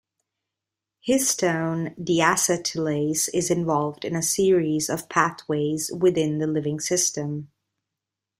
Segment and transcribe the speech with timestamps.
[1.07, 7.51] Histone deacetylase is involved in a series of pathways within the living system.